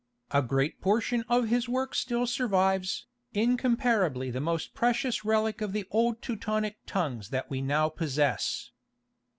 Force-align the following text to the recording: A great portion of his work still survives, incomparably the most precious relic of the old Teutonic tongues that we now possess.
A 0.31 0.41
great 0.41 0.81
portion 0.81 1.23
of 1.29 1.49
his 1.49 1.69
work 1.69 1.93
still 1.93 2.25
survives, 2.25 3.05
incomparably 3.35 4.31
the 4.31 4.41
most 4.41 4.73
precious 4.73 5.23
relic 5.23 5.61
of 5.61 5.73
the 5.73 5.85
old 5.91 6.23
Teutonic 6.23 6.79
tongues 6.87 7.29
that 7.29 7.51
we 7.51 7.61
now 7.61 7.87
possess. 7.87 8.71